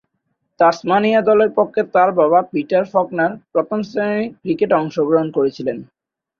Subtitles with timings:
[0.59, 5.77] Tasmania দলের পক্ষে তার বাবা পিটার ফকনার প্রথম-শ্রেণীর ক্রিকেটে অংশগ্রহণ করেছিলেন।